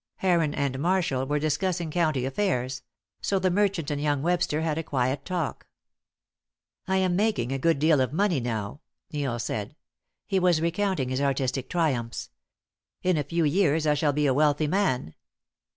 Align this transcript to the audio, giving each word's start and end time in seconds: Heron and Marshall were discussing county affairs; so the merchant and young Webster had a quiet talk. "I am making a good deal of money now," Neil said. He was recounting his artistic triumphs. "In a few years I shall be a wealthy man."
Heron 0.15 0.55
and 0.55 0.79
Marshall 0.79 1.27
were 1.27 1.37
discussing 1.37 1.91
county 1.91 2.25
affairs; 2.25 2.81
so 3.21 3.37
the 3.37 3.51
merchant 3.51 3.91
and 3.91 4.01
young 4.01 4.23
Webster 4.23 4.61
had 4.61 4.79
a 4.79 4.83
quiet 4.83 5.25
talk. 5.25 5.67
"I 6.87 6.97
am 6.97 7.15
making 7.15 7.51
a 7.51 7.59
good 7.59 7.77
deal 7.77 8.01
of 8.01 8.11
money 8.11 8.39
now," 8.39 8.81
Neil 9.13 9.37
said. 9.37 9.75
He 10.25 10.39
was 10.39 10.59
recounting 10.59 11.09
his 11.09 11.21
artistic 11.21 11.69
triumphs. 11.69 12.31
"In 13.03 13.15
a 13.15 13.23
few 13.23 13.43
years 13.43 13.85
I 13.85 13.93
shall 13.93 14.11
be 14.11 14.25
a 14.25 14.33
wealthy 14.33 14.65
man." 14.65 15.13